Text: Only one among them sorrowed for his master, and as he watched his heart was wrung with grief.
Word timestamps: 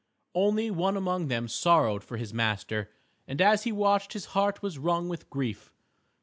Only 0.33 0.71
one 0.71 0.97
among 0.97 1.27
them 1.27 1.47
sorrowed 1.47 2.03
for 2.03 2.17
his 2.17 2.33
master, 2.33 2.89
and 3.27 3.39
as 3.39 3.65
he 3.65 3.71
watched 3.71 4.13
his 4.13 4.25
heart 4.33 4.63
was 4.63 4.79
wrung 4.79 5.09
with 5.09 5.29
grief. 5.29 5.71